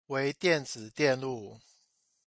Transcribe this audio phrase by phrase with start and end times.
[0.07, 1.59] 微電子電路